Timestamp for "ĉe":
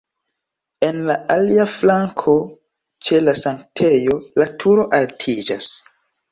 3.09-3.21